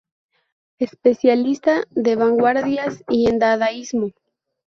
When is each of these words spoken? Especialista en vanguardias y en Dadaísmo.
Especialista 0.79 1.83
en 1.95 2.17
vanguardias 2.17 3.03
y 3.07 3.29
en 3.29 3.37
Dadaísmo. 3.37 4.09